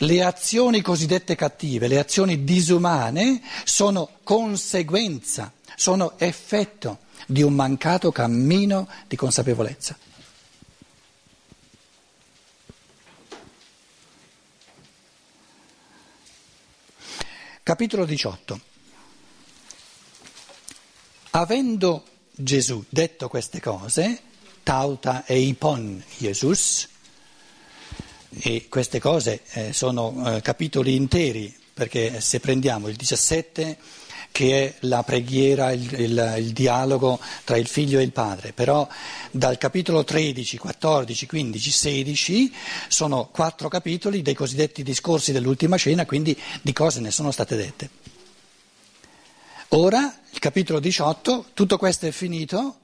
Le 0.00 0.22
azioni 0.22 0.82
cosiddette 0.82 1.34
cattive, 1.34 1.88
le 1.88 1.98
azioni 1.98 2.44
disumane, 2.44 3.42
sono 3.64 4.10
conseguenza, 4.22 5.52
sono 5.74 6.18
effetto 6.18 6.98
di 7.26 7.42
un 7.42 7.54
mancato 7.54 8.12
cammino 8.12 8.88
di 9.08 9.16
consapevolezza. 9.16 9.96
Capitolo 17.62 18.04
18. 18.04 18.60
Avendo 21.30 22.04
Gesù 22.38 22.84
detto 22.90 23.28
queste 23.28 23.60
cose, 23.60 24.20
tauta 24.62 25.24
e 25.24 25.38
ipon 25.38 26.02
Jesus, 26.18 26.86
e 28.40 28.66
queste 28.68 29.00
cose 29.00 29.40
eh, 29.52 29.72
sono 29.72 30.36
eh, 30.36 30.42
capitoli 30.42 30.94
interi, 30.94 31.54
perché 31.72 32.20
se 32.20 32.38
prendiamo 32.40 32.88
il 32.88 32.96
17 32.96 33.78
che 34.32 34.66
è 34.66 34.74
la 34.80 35.02
preghiera, 35.02 35.72
il, 35.72 35.90
il, 35.98 36.34
il, 36.36 36.52
dialogo 36.52 37.18
tra 37.44 37.56
il 37.56 37.66
figlio 37.66 37.98
e 37.98 38.02
il 38.02 38.12
padre, 38.12 38.52
però 38.52 38.86
dal 39.30 39.56
capitolo 39.56 40.04
13, 40.04 40.58
14, 40.58 41.26
15, 41.26 41.70
16 41.70 42.54
sono 42.88 43.30
quattro 43.32 43.68
capitoli 43.68 44.20
dei 44.20 44.34
cosiddetti 44.34 44.82
discorsi 44.82 45.32
dell'ultima 45.32 45.78
cena, 45.78 46.04
quindi 46.04 46.38
di 46.60 46.74
cose 46.74 47.00
ne 47.00 47.10
sono 47.10 47.30
state 47.30 47.56
dette. 47.56 47.88
Ora, 49.70 50.20
capitolo 50.46 50.78
18, 50.78 51.46
tutto 51.54 51.76
questo 51.76 52.06
è 52.06 52.12
finito, 52.12 52.76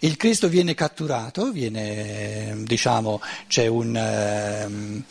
il 0.00 0.16
Cristo 0.16 0.48
viene 0.48 0.74
catturato, 0.74 1.52
viene, 1.52 2.56
diciamo, 2.64 3.20
c'è 3.46 3.68
un, 3.68 3.94
um, 4.66 5.04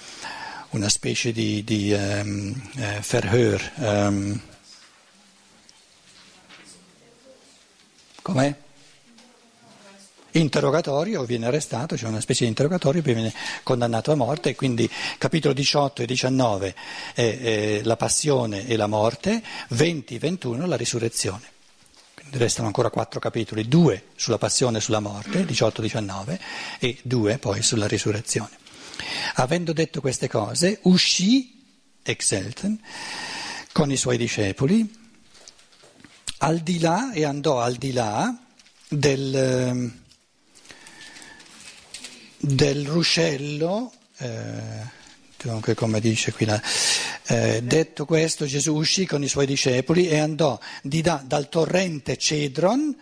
una 0.71 0.89
specie 0.89 1.31
di, 1.31 1.63
di 1.63 1.93
um, 1.93 2.61
uh, 2.75 2.99
verhör. 2.99 3.71
Um, 3.77 4.41
Com'è? 8.21 8.53
Interrogatorio, 10.31 11.23
viene 11.23 11.45
arrestato, 11.45 11.95
c'è 11.95 12.05
una 12.05 12.19
specie 12.19 12.43
di 12.43 12.49
interrogatorio, 12.49 13.01
poi 13.01 13.13
viene 13.13 13.33
condannato 13.63 14.11
a 14.11 14.15
morte, 14.15 14.55
quindi 14.55 14.91
capitolo 15.17 15.53
18 15.53 16.01
e 16.01 16.05
19 16.05 16.75
è, 17.13 17.39
è 17.39 17.81
la 17.83 17.95
passione 17.95 18.67
e 18.67 18.75
la 18.75 18.87
morte, 18.87 19.41
20 19.69 20.15
e 20.15 20.19
21 20.19 20.65
la 20.65 20.75
risurrezione. 20.75 21.50
Restano 22.31 22.67
ancora 22.67 22.89
quattro 22.89 23.19
capitoli, 23.19 23.67
due 23.67 24.05
sulla 24.15 24.37
passione 24.37 24.77
e 24.77 24.81
sulla 24.81 24.99
morte, 24.99 25.45
18-19, 25.45 26.39
e 26.79 26.97
due 27.03 27.37
poi 27.37 27.61
sulla 27.61 27.87
risurrezione. 27.87 28.57
Avendo 29.35 29.73
detto 29.73 30.01
queste 30.01 30.29
cose, 30.29 30.79
uscì, 30.83 31.59
Exelten, 32.03 32.79
con 33.71 33.91
i 33.91 33.97
suoi 33.97 34.17
discepoli, 34.17 34.99
al 36.39 36.59
di 36.59 36.79
là 36.79 37.11
e 37.11 37.23
andò 37.23 37.61
al 37.61 37.75
di 37.75 37.91
là 37.91 38.35
del, 38.87 39.35
ehm, 39.35 39.99
del 42.37 42.87
ruscello, 42.87 43.93
eh, 44.17 44.99
dunque 45.47 45.73
come 45.73 45.99
dice 45.99 46.31
qui, 46.31 46.47
eh, 47.27 47.61
detto 47.63 48.05
questo 48.05 48.45
Gesù 48.45 48.75
uscì 48.75 49.05
con 49.05 49.23
i 49.23 49.27
suoi 49.27 49.45
discepoli 49.45 50.07
e 50.07 50.19
andò 50.19 50.59
di 50.81 51.03
là 51.03 51.23
dal 51.25 51.49
torrente 51.49 52.17
Cedron 52.17 52.95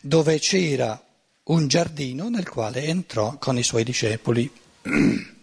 dove 0.00 0.38
c'era 0.38 1.02
un 1.44 1.68
giardino 1.68 2.28
nel 2.28 2.48
quale 2.48 2.84
entrò 2.84 3.38
con 3.38 3.56
i 3.58 3.62
suoi 3.62 3.84
discepoli. 3.84 4.50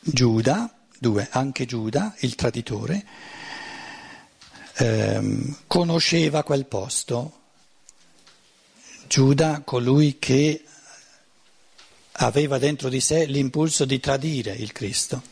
Giuda 0.00 0.72
Due, 1.00 1.28
anche 1.30 1.64
Giuda, 1.64 2.12
il 2.20 2.34
traditore, 2.34 3.06
ehm, 4.78 5.58
conosceva 5.68 6.42
quel 6.42 6.66
posto. 6.66 7.34
Giuda, 9.06 9.62
colui 9.64 10.18
che 10.18 10.64
aveva 12.20 12.58
dentro 12.58 12.88
di 12.88 13.00
sé 13.00 13.26
l'impulso 13.26 13.84
di 13.84 14.00
tradire 14.00 14.52
il 14.52 14.72
Cristo. 14.72 15.22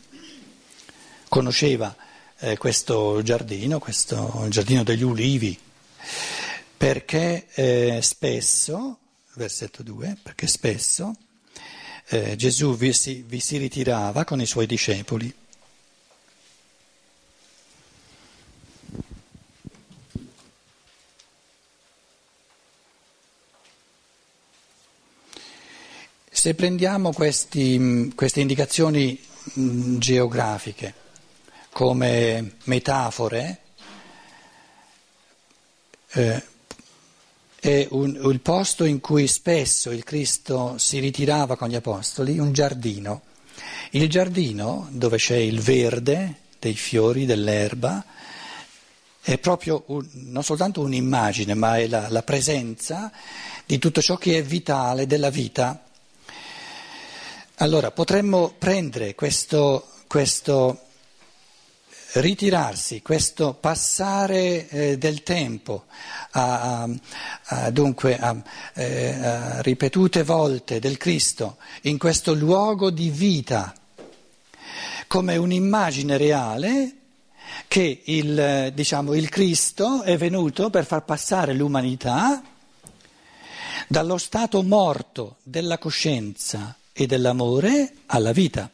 Conosceva 1.29 1.95
eh, 2.39 2.57
questo 2.57 3.23
giardino, 3.23 3.79
questo 3.79 4.47
giardino 4.49 4.85
degli 4.85 5.03
ulivi, 5.03 5.59
perché 6.77 7.47
eh, 7.55 7.99
spesso, 8.03 8.99
versetto 9.35 9.83
2, 9.83 10.19
perché 10.23 10.47
spesso 10.47 11.15
eh, 12.09 12.37
Gesù 12.37 12.77
vi 12.77 12.93
si, 12.93 13.25
vi 13.27 13.41
si 13.41 13.57
ritirava 13.57 14.25
con 14.25 14.41
i 14.41 14.47
suoi 14.47 14.67
discepoli 14.67 15.33
Se 26.37 26.55
prendiamo 26.55 27.15
questi, 27.15 28.13
queste 28.15 28.41
indicazioni 28.41 29.19
geografiche 29.55 30.93
come 31.71 32.57
metafore, 32.65 33.61
eh, 36.13 36.43
è 37.59 37.89
un, 37.91 38.21
il 38.31 38.41
posto 38.41 38.85
in 38.85 39.01
cui 39.01 39.27
spesso 39.27 39.91
il 39.91 40.05
Cristo 40.05 40.77
si 40.77 40.99
ritirava 40.99 41.57
con 41.57 41.71
gli 41.71 41.75
apostoli, 41.75 42.39
un 42.39 42.53
giardino. 42.53 43.23
Il 43.93 44.07
giardino 44.11 44.89
dove 44.91 45.17
c'è 45.17 45.37
il 45.37 45.61
verde 45.61 46.35
dei 46.59 46.75
fiori, 46.75 47.25
dell'erba, 47.25 48.05
è 49.23 49.39
proprio 49.39 49.85
un, 49.87 50.07
non 50.13 50.45
soltanto 50.45 50.83
un'immagine, 50.83 51.55
ma 51.55 51.79
è 51.79 51.87
la, 51.87 52.11
la 52.11 52.23
presenza 52.23 53.11
di 53.65 53.79
tutto 53.79 54.03
ciò 54.03 54.17
che 54.19 54.37
è 54.37 54.43
vitale 54.43 55.07
della 55.07 55.31
vita. 55.31 55.81
Allora 57.59 57.91
potremmo 57.91 58.53
prendere 58.59 59.15
questo, 59.15 59.89
questo 60.09 60.79
ritirarsi, 62.13 63.01
questo 63.01 63.55
passare 63.55 64.69
eh, 64.69 64.99
del 64.99 65.23
tempo 65.23 65.85
a, 66.33 66.83
a, 66.83 66.89
a, 67.45 67.71
dunque, 67.71 68.19
eh, 68.75 69.11
a, 69.11 69.63
ripetute 69.63 70.23
volte 70.23 70.81
del 70.81 70.99
Cristo 70.99 71.57
in 71.85 71.97
questo 71.97 72.35
luogo 72.35 72.91
di 72.91 73.09
vita 73.09 73.73
come 75.07 75.37
un'immagine 75.39 76.19
reale 76.19 76.97
che 77.69 78.03
il, 78.05 78.71
diciamo, 78.75 79.15
il 79.15 79.31
Cristo 79.31 80.03
è 80.03 80.19
venuto 80.19 80.69
per 80.69 80.85
far 80.85 81.07
passare 81.07 81.55
l'umanità 81.55 82.43
dallo 83.89 84.19
stato 84.19 84.63
morto 84.63 85.37
della 85.43 85.79
coscienza 85.79 86.77
e 86.99 87.07
dell'amore 87.07 87.93
alla 88.07 88.33
vita. 88.33 88.71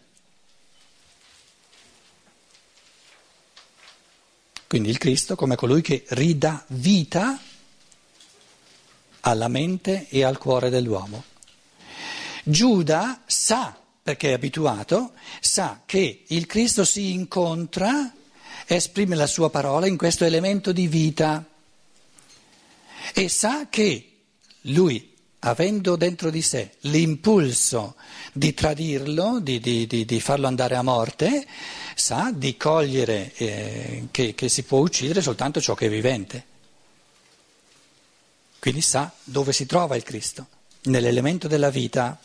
Quindi 4.69 4.91
il 4.91 4.99
Cristo 4.99 5.35
come 5.35 5.57
colui 5.57 5.83
che 5.83 6.05
ridà 6.11 6.65
vita 6.69 7.37
alla 9.23 9.49
mente 9.49 10.07
e 10.09 10.23
al 10.23 10.39
cuore 10.39 10.71
dell'uomo. 10.71 11.25
Giuda 12.45 13.23
sa, 13.27 13.77
perché 14.03 14.31
è 14.31 14.35
abituato, 14.35 15.15
sa 15.41 15.83
che 15.85 16.23
il 16.29 16.47
Cristo 16.47 16.85
si 16.85 17.11
incontra, 17.13 18.15
esprime 18.67 19.17
la 19.17 19.27
sua 19.27 19.51
parola 19.51 19.89
in 19.89 19.97
questo 19.97 20.25
elemento 20.25 20.71
di 20.71 20.87
vita 20.87 21.45
e 23.13 23.29
sa 23.29 23.67
che 23.69 24.13
lui 24.63 25.12
avendo 25.45 25.97
dentro 25.97 26.31
di 26.31 26.43
sé 26.43 26.73
l'impulso 26.83 27.97
di 28.33 28.55
tradirlo, 28.55 29.41
di, 29.41 29.59
di, 29.59 29.87
di, 29.87 30.05
di 30.05 30.21
farlo 30.21 30.47
andare 30.47 30.77
a 30.77 30.83
morte, 30.83 31.47
sa 31.95 32.31
di 32.33 32.57
cogliere 32.57 33.33
eh, 33.35 34.09
che, 34.11 34.35
che 34.35 34.49
si 34.49 34.63
può 34.63 34.79
uccidere 34.79 35.21
soltanto 35.21 35.61
ciò 35.61 35.75
che 35.75 35.87
è 35.87 35.91
vivente. 35.91 36.51
Quindi 38.59 38.81
sa 38.81 39.13
dove 39.25 39.53
si 39.53 39.67
trova 39.67 39.97
il 39.97 40.05
Cristo, 40.05 40.47
nell'elemento 40.83 41.49
della 41.49 41.71
vita. 41.71 42.19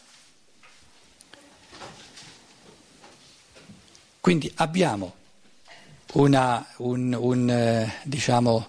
Quindi 4.20 4.52
abbiamo 4.56 5.16
una, 6.14 6.68
un, 6.78 7.18
un, 7.20 7.50
eh, 7.50 7.94
diciamo, 8.04 8.68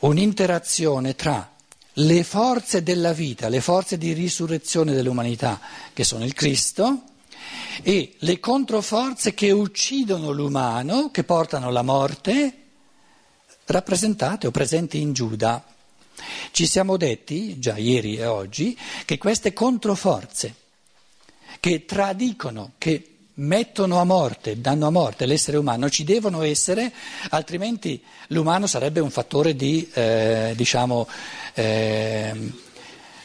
un'interazione 0.00 1.14
tra 1.14 1.50
le 1.94 2.24
forze 2.24 2.82
della 2.82 3.12
vita, 3.12 3.48
le 3.48 3.60
forze 3.60 3.98
di 3.98 4.12
risurrezione 4.12 4.92
dell'umanità, 4.92 5.60
che 5.92 6.04
sono 6.04 6.24
il 6.24 6.34
Cristo, 6.34 7.02
e 7.82 8.14
le 8.18 8.40
controforze 8.40 9.34
che 9.34 9.50
uccidono 9.50 10.30
l'umano, 10.30 11.10
che 11.10 11.24
portano 11.24 11.70
la 11.70 11.82
morte, 11.82 12.54
rappresentate 13.66 14.46
o 14.46 14.50
presenti 14.50 15.00
in 15.00 15.12
Giuda. 15.12 15.64
Ci 16.50 16.66
siamo 16.66 16.96
detti, 16.96 17.58
già 17.58 17.76
ieri 17.76 18.16
e 18.16 18.26
oggi, 18.26 18.76
che 19.04 19.18
queste 19.18 19.52
controforze 19.52 20.54
che 21.60 21.84
tradicono, 21.84 22.72
che 22.78 23.16
mettono 23.40 24.00
a 24.00 24.04
morte, 24.04 24.60
danno 24.60 24.86
a 24.86 24.90
morte 24.90 25.26
l'essere 25.26 25.56
umano, 25.56 25.88
ci 25.88 26.04
devono 26.04 26.42
essere, 26.42 26.92
altrimenti 27.30 28.02
l'umano 28.28 28.66
sarebbe 28.66 29.00
un 29.00 29.10
fattore 29.10 29.54
di, 29.54 29.88
eh, 29.92 30.52
diciamo, 30.56 31.08
eh, 31.54 32.52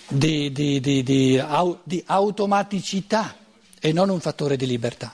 di, 0.08 0.52
di, 0.52 0.80
di, 1.04 1.42
automaticità 2.06 3.36
e 3.80 3.92
non 3.92 4.10
un 4.10 4.20
fattore 4.20 4.56
di 4.56 4.66
libertà. 4.66 5.14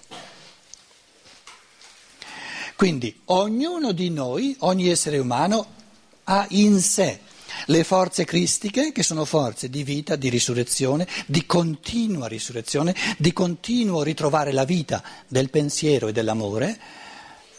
Quindi 2.76 3.22
ognuno 3.26 3.92
di 3.92 4.10
noi, 4.10 4.56
ogni 4.60 4.90
essere 4.90 5.20
umano, 5.20 5.80
ha 6.26 6.46
in 6.50 6.80
sé 6.80 7.20
le 7.68 7.84
forze 7.84 8.26
cristiche, 8.26 8.92
che 8.92 9.04
sono 9.04 9.26
forze 9.26 9.70
di 9.70 9.84
vita, 9.84 10.16
di 10.16 10.30
risurrezione, 10.30 11.08
di 11.26 11.46
continua 11.46 12.28
risurrezione, 12.28 12.96
di 13.18 13.34
continuo 13.34 14.04
ritrovare 14.04 14.52
la 14.52 14.66
vita 14.66 15.04
del 15.28 15.50
pensiero 15.50 16.08
e 16.08 16.12
dell'amore. 16.12 16.80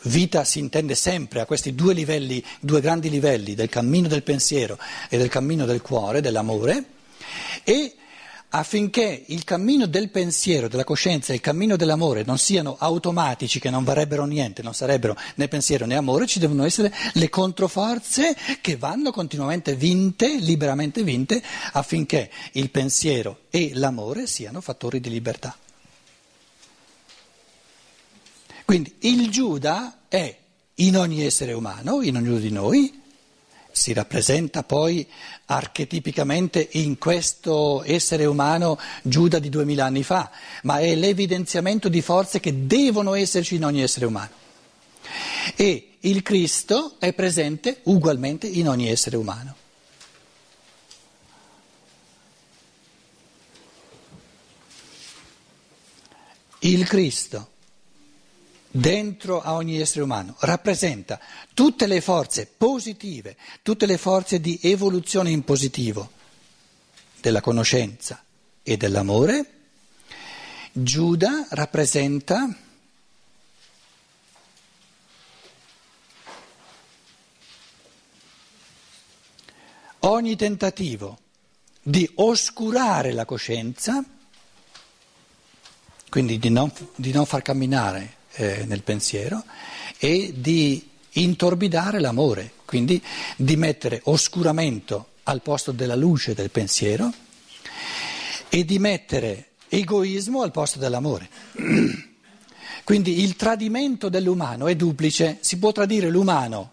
Vita 0.02 0.44
si 0.44 0.58
intende 0.58 0.94
sempre 0.96 1.40
a 1.40 1.46
questi 1.46 1.74
due 1.74 1.94
livelli, 1.94 2.42
due 2.60 2.80
grandi 2.80 3.08
livelli, 3.08 3.54
del 3.54 3.68
cammino 3.68 4.08
del 4.08 4.24
pensiero 4.24 4.78
e 5.08 5.16
del 5.16 5.28
cammino 5.28 5.64
del 5.64 5.80
cuore, 5.80 6.20
dell'amore, 6.20 6.84
e 7.62 7.94
affinché 8.54 9.24
il 9.26 9.44
cammino 9.44 9.86
del 9.86 10.10
pensiero, 10.10 10.68
della 10.68 10.84
coscienza 10.84 11.32
e 11.32 11.36
il 11.36 11.40
cammino 11.40 11.76
dell'amore 11.76 12.22
non 12.24 12.38
siano 12.38 12.76
automatici, 12.78 13.58
che 13.58 13.70
non 13.70 13.84
varrebbero 13.84 14.24
niente, 14.24 14.62
non 14.62 14.74
sarebbero 14.74 15.16
né 15.36 15.48
pensiero 15.48 15.86
né 15.86 15.96
amore, 15.96 16.26
ci 16.26 16.38
devono 16.38 16.64
essere 16.64 16.92
le 17.14 17.28
controforze 17.28 18.36
che 18.60 18.76
vanno 18.76 19.10
continuamente 19.10 19.74
vinte, 19.74 20.36
liberamente 20.38 21.02
vinte, 21.02 21.42
affinché 21.72 22.30
il 22.52 22.70
pensiero 22.70 23.40
e 23.50 23.72
l'amore 23.74 24.26
siano 24.26 24.60
fattori 24.60 25.00
di 25.00 25.08
libertà. 25.08 25.56
Quindi 28.64 28.94
il 29.00 29.30
Giuda 29.30 30.04
è 30.08 30.36
in 30.76 30.96
ogni 30.96 31.24
essere 31.24 31.52
umano, 31.52 32.02
in 32.02 32.16
ognuno 32.16 32.38
di 32.38 32.50
noi, 32.50 33.01
si 33.72 33.92
rappresenta 33.92 34.62
poi 34.62 35.06
archetipicamente 35.46 36.68
in 36.72 36.98
questo 36.98 37.82
essere 37.84 38.24
umano 38.26 38.78
Giuda 39.02 39.38
di 39.38 39.48
duemila 39.48 39.86
anni 39.86 40.02
fa, 40.02 40.30
ma 40.62 40.78
è 40.78 40.94
l'evidenziamento 40.94 41.88
di 41.88 42.02
forze 42.02 42.40
che 42.40 42.66
devono 42.66 43.14
esserci 43.14 43.56
in 43.56 43.64
ogni 43.64 43.82
essere 43.82 44.06
umano. 44.06 44.30
E 45.56 45.96
il 46.00 46.22
Cristo 46.22 46.96
è 46.98 47.12
presente 47.12 47.80
ugualmente 47.84 48.46
in 48.46 48.68
ogni 48.68 48.88
essere 48.88 49.16
umano. 49.16 49.56
Il 56.60 56.86
Cristo 56.86 57.51
dentro 58.72 59.42
a 59.42 59.52
ogni 59.52 59.78
essere 59.78 60.02
umano, 60.02 60.34
rappresenta 60.40 61.20
tutte 61.52 61.86
le 61.86 62.00
forze 62.00 62.46
positive, 62.46 63.36
tutte 63.62 63.84
le 63.84 63.98
forze 63.98 64.40
di 64.40 64.58
evoluzione 64.62 65.30
in 65.30 65.44
positivo 65.44 66.10
della 67.20 67.42
conoscenza 67.42 68.24
e 68.62 68.76
dell'amore. 68.78 69.50
Giuda 70.72 71.46
rappresenta 71.50 72.48
ogni 80.00 80.34
tentativo 80.34 81.18
di 81.82 82.10
oscurare 82.14 83.12
la 83.12 83.26
coscienza, 83.26 84.02
quindi 86.08 86.38
di 86.38 86.48
non, 86.48 86.72
di 86.94 87.12
non 87.12 87.26
far 87.26 87.42
camminare 87.42 88.20
eh, 88.34 88.64
nel 88.66 88.82
pensiero 88.82 89.44
e 89.98 90.32
di 90.36 90.90
intorbidare 91.12 92.00
l'amore, 92.00 92.52
quindi 92.64 93.02
di 93.36 93.56
mettere 93.56 94.00
oscuramento 94.04 95.08
al 95.24 95.42
posto 95.42 95.72
della 95.72 95.94
luce 95.94 96.34
del 96.34 96.50
pensiero 96.50 97.12
e 98.48 98.64
di 98.64 98.78
mettere 98.78 99.50
egoismo 99.68 100.42
al 100.42 100.50
posto 100.50 100.78
dell'amore. 100.78 101.28
Quindi 102.84 103.22
il 103.22 103.36
tradimento 103.36 104.08
dell'umano 104.08 104.66
è 104.66 104.74
duplice, 104.74 105.38
si 105.40 105.56
può 105.58 105.70
tradire 105.70 106.10
l'umano 106.10 106.70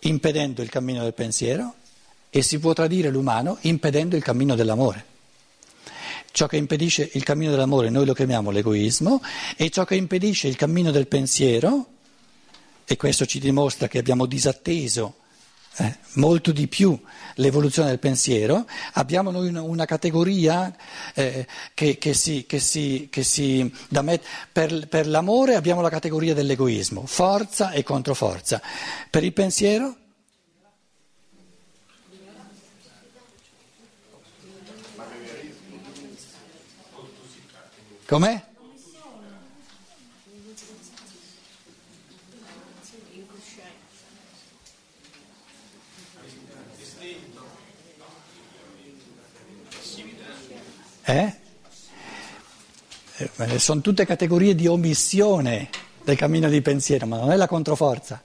impedendo 0.00 0.62
il 0.62 0.70
cammino 0.70 1.02
del 1.02 1.12
pensiero 1.12 1.74
e 2.30 2.42
si 2.42 2.58
può 2.58 2.72
tradire 2.72 3.10
l'umano 3.10 3.58
impedendo 3.60 4.16
il 4.16 4.22
cammino 4.22 4.54
dell'amore. 4.54 5.11
Ciò 6.32 6.46
che 6.46 6.56
impedisce 6.56 7.10
il 7.12 7.22
cammino 7.22 7.50
dell'amore 7.50 7.90
noi 7.90 8.06
lo 8.06 8.14
chiamiamo 8.14 8.50
l'egoismo 8.50 9.22
e 9.56 9.70
ciò 9.70 9.84
che 9.84 9.94
impedisce 9.94 10.48
il 10.48 10.56
cammino 10.56 10.90
del 10.90 11.06
pensiero, 11.06 11.86
e 12.84 12.96
questo 12.96 13.26
ci 13.26 13.38
dimostra 13.38 13.86
che 13.86 13.98
abbiamo 13.98 14.26
disatteso 14.26 15.16
eh, 15.76 15.96
molto 16.14 16.52
di 16.52 16.68
più 16.68 16.98
l'evoluzione 17.36 17.88
del 17.88 17.98
pensiero, 17.98 18.66
abbiamo 18.94 19.30
noi 19.30 19.48
una, 19.48 19.62
una 19.62 19.84
categoria 19.84 20.74
eh, 21.14 21.46
che, 21.74 21.96
che, 21.98 22.12
si, 22.14 22.44
che, 22.46 22.58
si, 22.58 23.08
che 23.10 23.22
si 23.22 23.72
met- 23.88 24.24
per, 24.52 24.88
per 24.88 25.06
l'amore 25.06 25.54
abbiamo 25.54 25.80
la 25.80 25.88
categoria 25.88 26.34
dell'egoismo, 26.34 27.06
forza 27.06 27.70
e 27.70 27.82
controforza. 27.82 28.60
Per 29.08 29.24
il 29.24 29.32
pensiero? 29.32 29.96
Com'è? 38.12 38.42
Eh? 51.04 51.34
eh? 53.16 53.58
Sono 53.58 53.80
tutte 53.80 54.04
categorie 54.04 54.54
di 54.54 54.66
omissione 54.66 55.70
del 56.04 56.16
cammino 56.18 56.50
di 56.50 56.60
pensiero, 56.60 57.06
ma 57.06 57.16
non 57.16 57.30
è 57.30 57.36
la 57.36 57.48
controforza. 57.48 58.22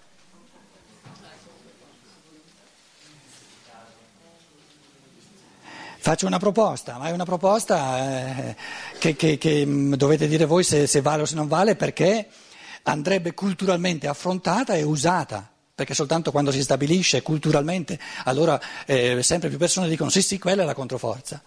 Faccio 6.07 6.25
una 6.25 6.39
proposta, 6.39 6.97
ma 6.97 7.09
è 7.09 7.11
una 7.11 7.25
proposta 7.25 8.47
eh, 8.47 8.55
che, 8.97 9.17
che, 9.17 9.37
che, 9.37 9.65
mm, 9.65 9.95
dovete 9.95 10.25
dire 10.29 10.45
voi 10.45 10.63
se, 10.63 10.87
se 10.87 11.01
vale 11.01 11.23
o 11.23 11.25
se 11.25 11.35
non 11.35 11.49
vale 11.49 11.75
perché 11.75 12.29
andrebbe 12.83 13.33
culturalmente 13.33 14.07
affrontata 14.07 14.73
e 14.75 14.83
usata 14.83 15.51
perché 15.75 15.93
soltanto 15.93 16.31
quando 16.31 16.49
si 16.51 16.63
stabilisce 16.63 17.21
culturalmente 17.21 17.99
allora 18.23 18.57
eh, 18.85 19.21
sempre 19.21 19.49
più 19.49 19.57
persone 19.57 19.89
dicono 19.89 20.09
sì 20.09 20.21
sì 20.21 20.39
quella 20.39 20.61
è 20.61 20.65
la 20.65 20.73
controforza. 20.73 21.43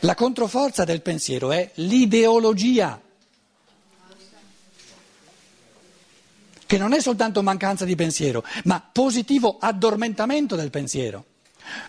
La 0.00 0.14
controforza 0.14 0.84
del 0.84 1.02
pensiero 1.02 1.52
è 1.52 1.70
l'ideologia, 1.74 2.98
che 6.64 6.78
non 6.78 6.94
è 6.94 7.00
soltanto 7.02 7.42
mancanza 7.42 7.84
di 7.84 7.94
pensiero, 7.94 8.42
ma 8.64 8.82
positivo 8.90 9.58
addormentamento 9.60 10.56
del 10.56 10.70
pensiero, 10.70 11.24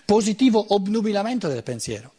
positivo 0.05 0.73
obnubilamento 0.73 1.47
del 1.47 1.63
pensiero. 1.63 2.13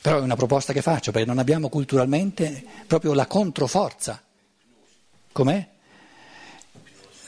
Però 0.00 0.18
è 0.18 0.22
una 0.22 0.36
proposta 0.36 0.72
che 0.72 0.80
faccio, 0.80 1.10
perché 1.10 1.26
non 1.26 1.38
abbiamo 1.38 1.68
culturalmente 1.68 2.64
proprio 2.86 3.14
la 3.14 3.26
controforza. 3.26 4.22
Com'è? 5.32 5.68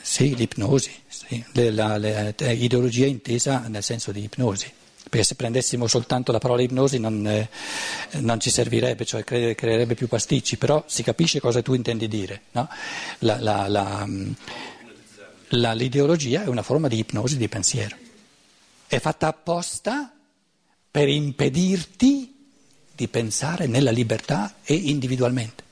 Sì, 0.00 0.34
l'ipnosi, 0.34 0.90
sì, 1.06 1.44
l'ideologia 1.52 3.06
intesa 3.06 3.66
nel 3.68 3.82
senso 3.82 4.12
di 4.12 4.24
ipnosi, 4.24 4.72
perché 5.08 5.24
se 5.24 5.34
prendessimo 5.34 5.86
soltanto 5.86 6.32
la 6.32 6.38
parola 6.38 6.62
ipnosi 6.62 6.98
non, 6.98 7.26
eh, 7.26 7.48
non 8.20 8.40
ci 8.40 8.50
servirebbe, 8.50 9.04
cioè 9.04 9.24
cre- 9.24 9.54
creerebbe 9.54 9.94
più 9.94 10.08
pasticci, 10.08 10.56
però 10.56 10.82
si 10.86 11.02
capisce 11.02 11.38
cosa 11.38 11.62
tu 11.62 11.74
intendi 11.74 12.08
dire. 12.08 12.42
No? 12.52 12.68
La, 13.18 13.38
la, 13.40 14.08
la, 15.50 15.72
l'ideologia 15.72 16.44
è 16.44 16.46
una 16.46 16.62
forma 16.62 16.88
di 16.88 16.98
ipnosi 16.98 17.36
di 17.36 17.48
pensiero, 17.48 17.96
è 18.86 18.98
fatta 18.98 19.28
apposta 19.28 20.12
per 20.90 21.08
impedirti 21.08 22.34
di 22.94 23.08
pensare 23.08 23.66
nella 23.66 23.90
libertà 23.90 24.56
e 24.62 24.74
individualmente. 24.74 25.64